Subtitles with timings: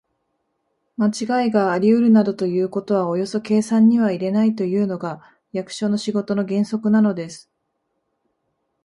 [0.97, 5.21] まちがいがありうるなどということはおよそ計算には入れないというのが、
[5.53, 7.51] 役所の仕事の原則なのです。